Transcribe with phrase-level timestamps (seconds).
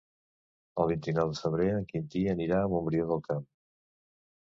[0.83, 3.49] El vint-i-nou de febrer en Quintí anirà a Montbrió del Camp.